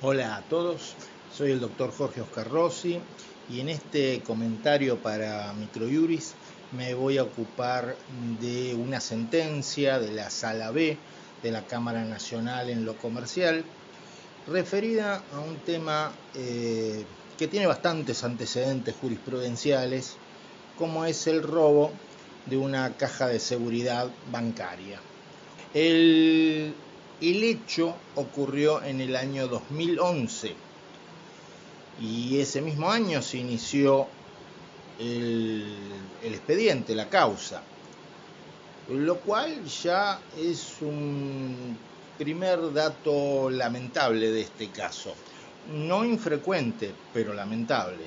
[0.00, 0.94] Hola a todos,
[1.36, 3.00] soy el doctor Jorge Oscar Rossi
[3.50, 6.34] y en este comentario para Microjuris
[6.70, 7.96] me voy a ocupar
[8.40, 10.96] de una sentencia de la Sala B
[11.42, 13.64] de la Cámara Nacional en lo comercial
[14.46, 17.04] referida a un tema eh,
[17.36, 20.14] que tiene bastantes antecedentes jurisprudenciales
[20.78, 21.90] como es el robo
[22.46, 25.00] de una caja de seguridad bancaria.
[25.74, 26.72] El
[27.20, 30.54] el hecho ocurrió en el año 2011
[32.00, 34.06] y ese mismo año se inició
[35.00, 35.66] el,
[36.22, 37.62] expediente, la causa,
[38.88, 41.76] lo cual ya es un
[42.16, 45.14] primer dato lamentable de este caso.
[45.72, 48.04] No infrecuente, pero lamentable.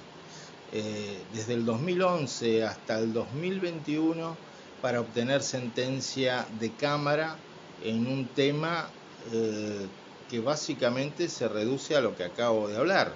[0.74, 4.36] Eh, desde el 2011 hasta el 2021,
[4.82, 7.36] para obtener sentencia de Cámara
[7.84, 8.90] en un tema
[9.34, 9.86] eh,
[10.30, 13.12] que básicamente se reduce a lo que acabo de hablar.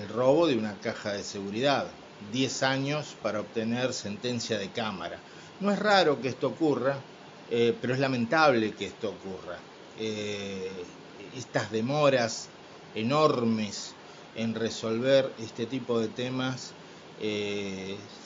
[0.00, 1.86] El robo de una caja de seguridad.
[2.32, 5.18] 10 años para obtener sentencia de cámara.
[5.60, 6.96] No es raro que esto ocurra,
[7.50, 9.58] eh, pero es lamentable que esto ocurra.
[9.98, 10.70] Eh,
[11.36, 12.48] estas demoras
[12.94, 13.92] enormes
[14.36, 16.72] en resolver este tipo de temas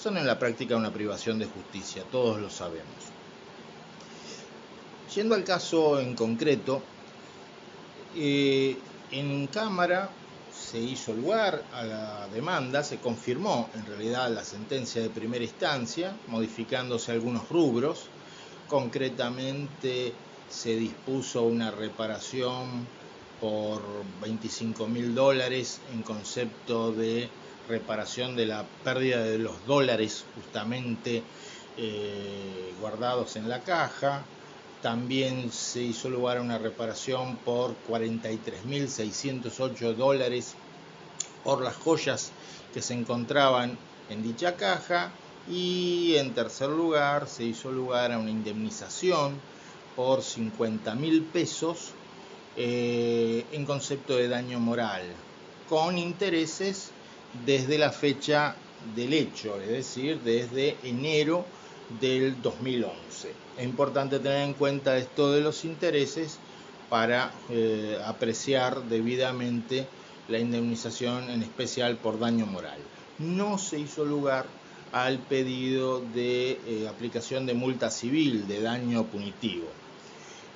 [0.02, 3.07] son en la práctica una privación de justicia, todos lo sabemos.
[5.14, 6.82] Yendo al caso en concreto,
[8.14, 8.76] eh,
[9.10, 10.10] en Cámara
[10.52, 16.14] se hizo lugar a la demanda, se confirmó en realidad la sentencia de primera instancia,
[16.26, 18.06] modificándose algunos rubros.
[18.68, 20.12] Concretamente
[20.50, 22.86] se dispuso una reparación
[23.40, 23.80] por
[24.20, 27.28] 25 mil dólares en concepto de
[27.68, 31.22] reparación de la pérdida de los dólares justamente
[31.76, 34.22] eh, guardados en la caja,
[34.82, 40.54] también se hizo lugar a una reparación por 43.608 dólares
[41.44, 42.32] por las joyas
[42.72, 43.78] que se encontraban
[44.10, 45.12] en dicha caja.
[45.50, 49.40] Y en tercer lugar se hizo lugar a una indemnización
[49.96, 51.92] por 50.000 pesos
[52.56, 55.04] eh, en concepto de daño moral,
[55.68, 56.90] con intereses
[57.46, 58.56] desde la fecha
[58.94, 61.46] del hecho, es decir, desde enero
[62.00, 63.47] del 2011.
[63.58, 66.38] Es importante tener en cuenta esto de los intereses
[66.88, 69.84] para eh, apreciar debidamente
[70.28, 72.78] la indemnización en especial por daño moral.
[73.18, 74.46] No se hizo lugar
[74.92, 79.66] al pedido de eh, aplicación de multa civil de daño punitivo.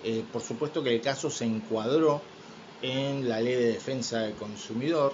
[0.05, 2.23] Eh, por supuesto que el caso se encuadró
[2.83, 5.13] en la ley de defensa del consumidor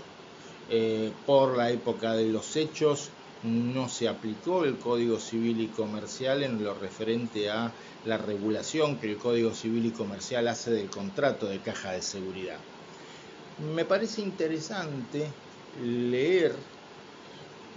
[1.25, 3.09] por la época de los hechos
[3.43, 7.73] no se aplicó el Código Civil y Comercial en lo referente a
[8.05, 12.59] la regulación que el Código Civil y Comercial hace del contrato de caja de seguridad.
[13.59, 15.33] Me parece interesante
[15.81, 16.53] leer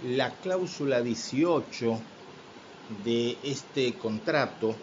[0.04, 2.00] la cláusula 18
[3.04, 4.74] de este contrato,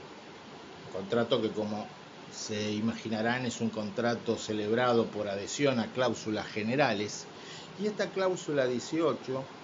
[0.92, 1.86] contrato que como
[2.32, 7.26] se imaginarán es un contrato celebrado por adhesión a cláusulas generales,
[7.78, 9.59] y esta cláusula 18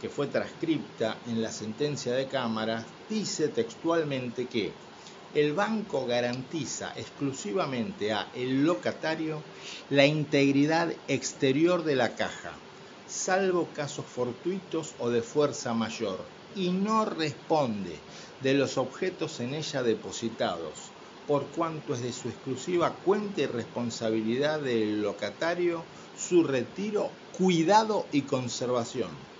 [0.00, 4.74] que fue transcripta en la sentencia de Cámara, dice textualmente que
[5.34, 9.42] el banco garantiza exclusivamente a el locatario
[9.90, 12.58] la integridad exterior de la caja,
[13.06, 16.24] salvo casos fortuitos o de fuerza mayor,
[16.54, 18.00] y no responde
[18.40, 20.90] de los objetos en ella depositados,
[21.26, 25.84] por cuanto es de su exclusiva cuenta y responsabilidad del locatario
[26.16, 29.35] su retiro, cuidado y conservación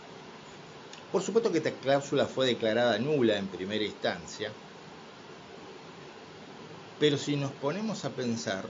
[1.13, 4.51] por supuesto que esta cláusula fue declarada nula en primera instancia,
[6.99, 8.65] pero si nos ponemos a pensar,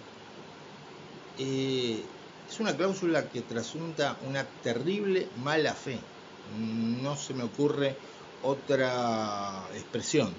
[1.38, 2.02] eh,
[2.48, 5.98] es una cláusula que trasunta una terrible mala fe.
[7.02, 7.96] No se me ocurre
[8.42, 10.32] otra expresión.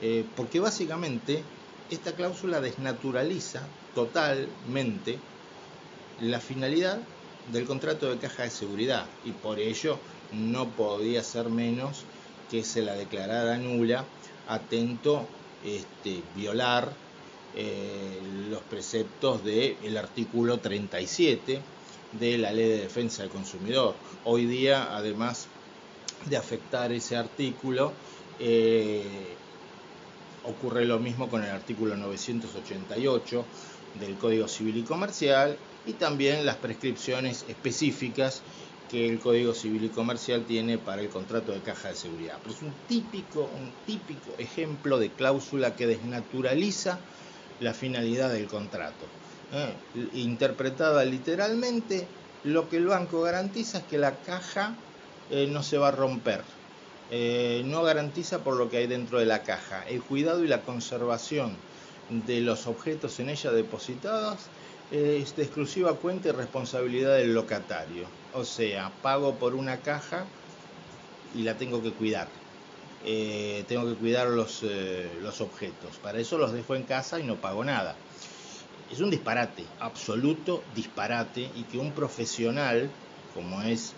[0.00, 1.42] Eh, porque básicamente
[1.90, 3.62] esta cláusula desnaturaliza
[3.94, 5.18] totalmente
[6.20, 6.98] la finalidad
[7.50, 9.98] del contrato de caja de seguridad y por ello
[10.32, 12.04] no podía ser menos
[12.50, 14.04] que se la declarara nula,
[14.48, 15.26] atento
[15.64, 16.92] este, violar
[17.54, 18.18] eh,
[18.50, 21.60] los preceptos del artículo 37
[22.12, 23.94] de la Ley de Defensa del Consumidor.
[24.24, 25.48] Hoy día, además
[26.26, 27.92] de afectar ese artículo,
[28.38, 29.34] eh,
[30.44, 33.44] ocurre lo mismo con el artículo 988
[34.00, 35.56] del Código Civil y Comercial
[35.86, 38.42] y también las prescripciones específicas
[38.90, 42.38] que el Código Civil y Comercial tiene para el contrato de caja de seguridad.
[42.42, 46.98] Pero es un típico, un típico ejemplo de cláusula que desnaturaliza
[47.60, 49.06] la finalidad del contrato.
[49.52, 49.74] eh,
[50.14, 52.06] interpretada literalmente,
[52.44, 54.74] lo que el banco garantiza es que la caja
[55.30, 56.42] eh, no se va a romper.
[57.12, 59.84] Eh, no garantiza por lo que hay dentro de la caja.
[59.86, 61.54] El cuidado y la conservación
[62.26, 64.38] de los objetos en ella depositados
[64.90, 68.06] es de exclusiva cuenta y responsabilidad del locatario.
[68.34, 70.24] O sea, pago por una caja
[71.36, 72.28] y la tengo que cuidar.
[73.04, 74.62] tengo que cuidar los,
[75.22, 75.96] los objetos.
[76.02, 77.94] Para eso los dejo en casa y no pago nada
[78.92, 82.90] es un disparate, absoluto disparate, y que un profesional,
[83.32, 83.94] como es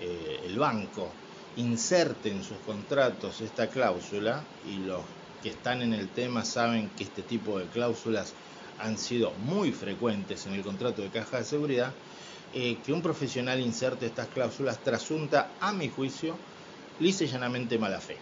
[0.00, 1.08] eh, el banco,
[1.56, 5.02] inserte en sus contratos esta cláusula, y los
[5.42, 8.32] que están en el tema saben que este tipo de cláusulas
[8.78, 11.92] han sido muy frecuentes en el contrato de caja de seguridad,
[12.52, 16.36] eh, que un profesional inserte estas cláusulas trasunta, a mi juicio,
[17.00, 18.16] lisa y llanamente mala fe.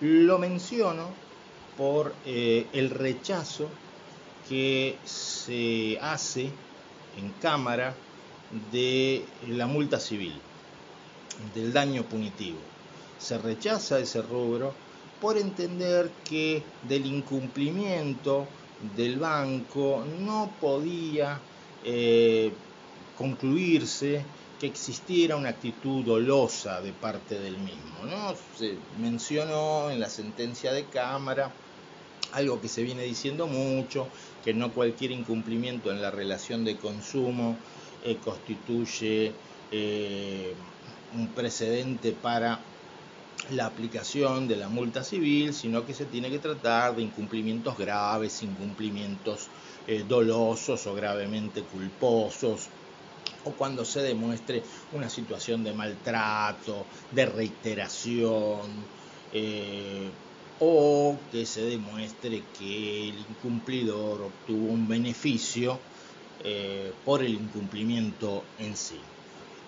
[0.00, 1.08] Lo menciono
[1.76, 3.68] por eh, el rechazo
[4.48, 6.50] que se hace
[7.18, 7.94] en Cámara
[8.70, 10.34] de la multa civil,
[11.54, 12.58] del daño punitivo.
[13.18, 14.74] Se rechaza ese rubro
[15.20, 18.46] por entender que del incumplimiento
[18.96, 21.40] del banco no podía
[21.84, 22.52] eh,
[23.16, 24.24] concluirse
[24.58, 28.04] que existiera una actitud dolosa de parte del mismo.
[28.04, 28.34] ¿no?
[28.56, 31.52] Se mencionó en la sentencia de Cámara
[32.32, 34.08] algo que se viene diciendo mucho,
[34.44, 37.56] que no cualquier incumplimiento en la relación de consumo
[38.04, 39.32] eh, constituye
[39.70, 40.54] eh,
[41.14, 42.64] un precedente para
[43.50, 48.42] la aplicación de la multa civil, sino que se tiene que tratar de incumplimientos graves,
[48.42, 49.50] incumplimientos
[49.86, 52.70] eh, dolosos o gravemente culposos,
[53.44, 54.62] o cuando se demuestre
[54.92, 58.88] una situación de maltrato, de reiteración,
[60.64, 65.82] o que se demuestre que el incumplidor obtuvo un beneficio
[66.38, 69.11] eh, por el incumplimiento en sí.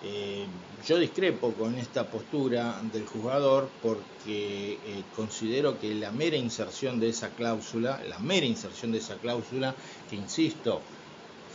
[0.03, 0.45] Eh,
[0.85, 7.09] yo discrepo con esta postura del juzgador porque eh, considero que la mera inserción de
[7.09, 9.73] esa cláusula, la mera inserción de esa cláusula,
[10.09, 10.81] que insisto,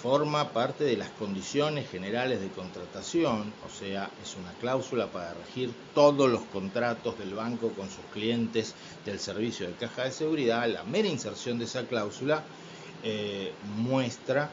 [0.00, 5.70] forma parte de las condiciones generales de contratación, o sea, es una cláusula para regir
[5.94, 10.66] todos los contratos del banco con sus clientes del servicio de caja de seguridad.
[10.68, 12.42] La mera inserción de esa cláusula
[13.04, 14.50] eh, muestra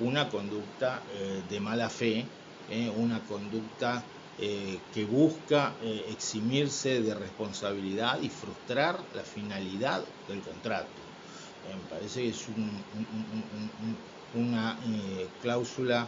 [0.00, 2.24] una conducta eh, de mala fe,
[2.70, 4.04] eh, una conducta
[4.38, 11.02] que busca eximirse de responsabilidad y frustrar la finalidad del contrato.
[11.66, 12.84] me parece que es un
[14.34, 16.06] una eh, cláusula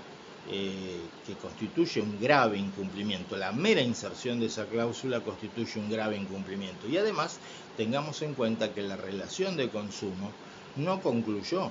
[0.50, 3.36] eh, que constituye un grave incumplimiento.
[3.36, 6.88] La mera inserción de esa cláusula constituye un grave incumplimiento.
[6.88, 7.38] Y además
[7.76, 10.30] tengamos en cuenta que la relación de consumo
[10.76, 11.70] no concluyó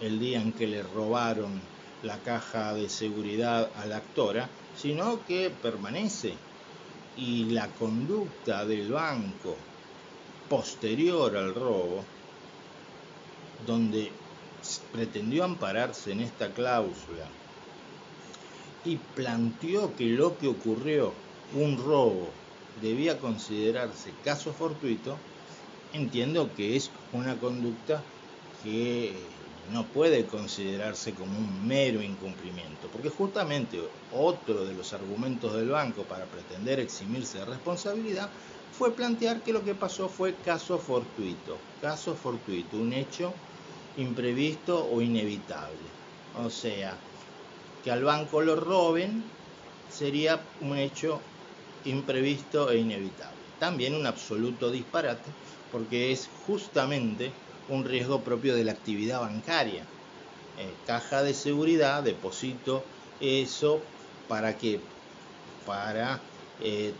[0.00, 1.60] el día en que le robaron
[2.04, 6.34] la caja de seguridad a la actora, sino que permanece.
[7.16, 9.56] Y la conducta del banco
[10.48, 12.02] posterior al robo,
[13.66, 14.10] donde
[14.92, 17.26] pretendió ampararse en esta cláusula
[18.84, 21.12] y planteó que lo que ocurrió,
[21.54, 22.28] un robo,
[22.82, 25.16] debía considerarse caso fortuito,
[25.92, 28.02] entiendo que es una conducta
[28.62, 29.12] que
[29.68, 36.06] no puede considerarse como un mero incumplimiento, porque justamente otro de los argumentos del banco
[36.06, 38.32] para pretender eximirse de responsabilidad
[38.70, 43.34] fue plantear que lo que pasó fue caso fortuito, caso fortuito, un hecho
[43.96, 45.90] imprevisto o inevitable.
[46.32, 47.00] O sea,
[47.82, 49.30] que al banco lo roben
[49.88, 51.22] sería un hecho
[51.84, 53.44] imprevisto e inevitable.
[53.58, 55.34] También un absoluto disparate
[55.70, 59.88] porque es justamente un riesgo propio de la actividad bancaria.
[60.56, 62.86] Eh, caja de seguridad, deposito
[63.18, 63.86] eso
[64.28, 64.86] para que
[65.64, 66.22] para
[66.58, 66.94] eh,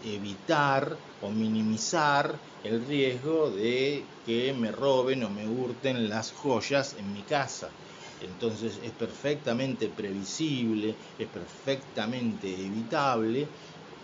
[0.00, 7.12] evitar o minimizar el riesgo de que me roben o me hurten las joyas en
[7.12, 7.72] mi casa.
[8.20, 13.50] Entonces es perfectamente previsible, es perfectamente evitable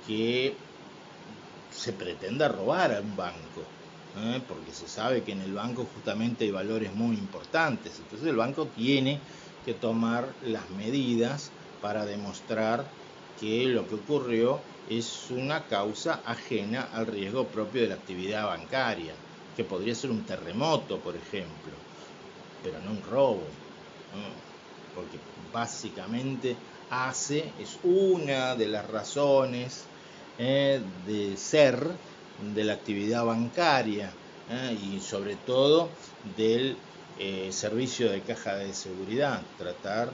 [0.06, 0.58] que
[1.70, 3.62] se pretenda robar a un banco,
[4.16, 4.40] ¿eh?
[4.46, 7.98] porque se sabe que en el banco justamente hay valores muy importantes.
[7.98, 9.20] Entonces el banco tiene
[9.64, 11.50] que tomar las medidas
[11.80, 12.84] para demostrar
[13.38, 19.14] que lo que ocurrió es una causa ajena al riesgo propio de la actividad bancaria,
[19.56, 21.72] que podría ser un terremoto, por ejemplo,
[22.62, 23.46] pero no un robo,
[24.94, 25.18] porque
[25.52, 26.54] básicamente
[26.90, 29.72] hace, es una de las razones
[30.38, 31.76] eh, de ser
[32.54, 34.10] de la actividad bancaria
[34.50, 35.88] eh, y sobre todo
[36.36, 36.76] del
[37.18, 40.10] eh, servicio de caja de seguridad, tratar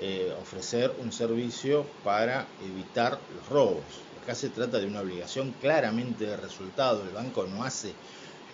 [0.00, 3.84] eh, ofrecer un servicio para evitar los robos.
[4.22, 7.02] Acá se trata de una obligación claramente de resultado.
[7.02, 7.92] El banco no hace,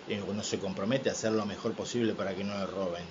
[0.07, 3.05] eh, no se compromete a hacer lo mejor posible para que no le roben.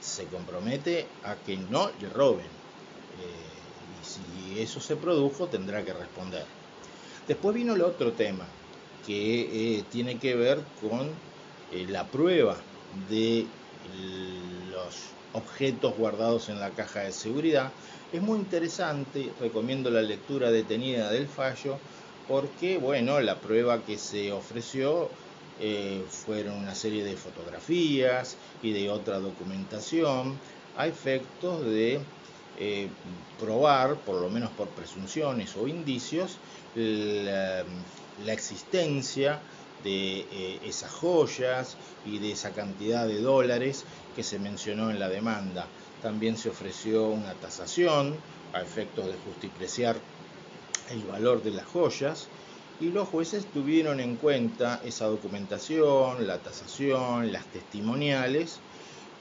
[0.00, 2.46] Se compromete a que no le roben.
[4.00, 6.44] y si eso se produjo, tendrá que responder.
[7.26, 8.46] Después vino el otro tema,
[9.06, 11.08] que tiene que ver con
[11.88, 12.56] la prueba
[13.08, 13.46] de
[14.70, 14.94] los
[15.32, 17.70] objetos guardados en la caja de seguridad.
[18.12, 21.78] Es muy interesante, recomiendo la lectura detenida del fallo,
[22.28, 25.08] porque bueno, la prueba que se ofreció
[25.60, 30.38] eh, fueron una serie de fotografías y de otra documentación
[30.76, 32.00] a efectos de
[32.58, 32.88] eh,
[33.40, 36.36] probar, por lo menos por presunciones o indicios,
[36.74, 37.64] la,
[38.24, 39.40] la existencia
[39.82, 45.08] de eh, esas joyas y de esa cantidad de dólares que se mencionó en la
[45.08, 45.66] demanda.
[46.02, 48.16] También se ofreció una tasación
[48.52, 49.96] a efectos de justipreciar
[50.90, 52.28] el valor de las joyas
[52.80, 58.60] y los jueces tuvieron en cuenta esa documentación, la tasación, las testimoniales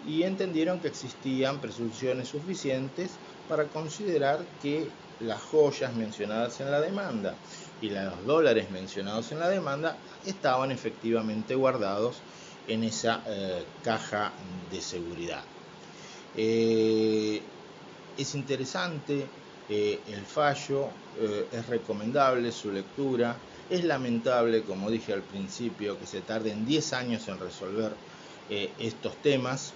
[0.07, 3.09] y entendieron que existían presunciones suficientes
[3.47, 4.87] para considerar que
[5.19, 7.35] las joyas mencionadas en la demanda
[7.81, 12.17] y los dólares mencionados en la demanda estaban efectivamente guardados
[12.67, 14.31] en esa eh, caja
[14.71, 15.43] de seguridad.
[16.37, 17.41] Eh,
[18.17, 19.25] es interesante
[19.69, 20.89] eh, el fallo,
[21.51, 23.37] es recomendable su lectura,
[23.69, 27.93] es lamentable, como dije al principio, que se tarden 10 años en resolver
[28.49, 29.71] estos temas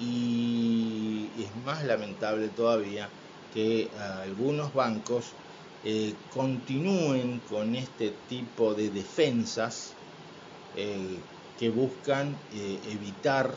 [0.00, 3.08] y es más lamentable todavía
[3.54, 3.88] que
[4.24, 5.26] algunos bancos
[5.86, 9.92] eh, continúen con este tipo de defensas
[10.74, 11.20] eh,
[11.58, 13.54] que buscan eh, evitar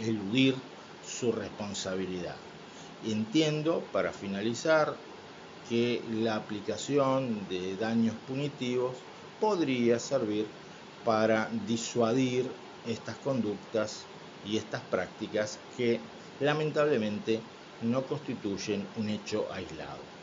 [0.00, 0.54] eludir
[1.02, 2.36] su responsabilidad.
[3.04, 4.96] Entiendo, para finalizar,
[5.68, 8.96] que la aplicación de daños punitivos
[9.38, 10.46] podría servir
[11.04, 12.50] para disuadir
[12.86, 14.06] estas conductas
[14.42, 16.00] y estas prácticas que
[16.40, 17.40] lamentablemente
[17.82, 20.13] no constituyen un hecho aislado.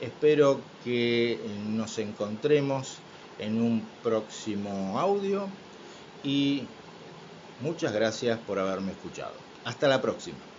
[0.00, 2.98] Espero que nos encontremos
[3.38, 5.46] en un próximo audio
[6.22, 6.62] y
[7.60, 9.34] muchas gracias por haberme escuchado.
[9.64, 10.57] Hasta la próxima.